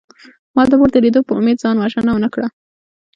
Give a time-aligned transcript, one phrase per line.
[0.55, 2.47] ما د مور د لیدو په امید ځان وژنه ونکړه